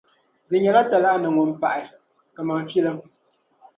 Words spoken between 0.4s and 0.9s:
Di nyɛla